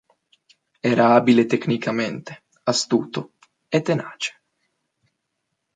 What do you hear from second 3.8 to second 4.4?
tenace.